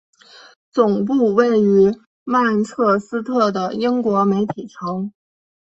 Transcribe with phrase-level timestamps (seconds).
[0.71, 1.93] 总部位于
[2.23, 5.13] 曼彻斯特的英国媒体城。